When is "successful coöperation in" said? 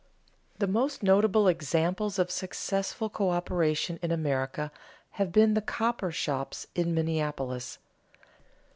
2.31-4.11